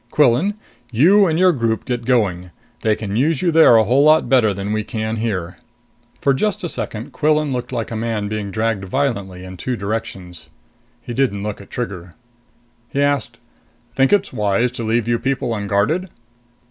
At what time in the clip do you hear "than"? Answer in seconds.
4.51-4.73